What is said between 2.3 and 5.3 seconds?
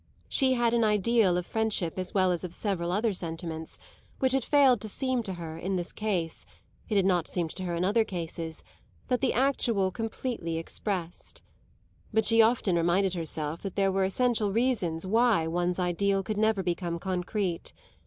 as of several other sentiments, which it failed to seem